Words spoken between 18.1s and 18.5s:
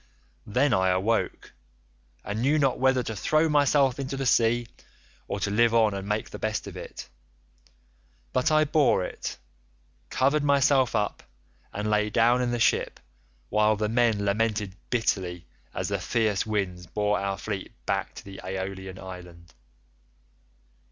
to the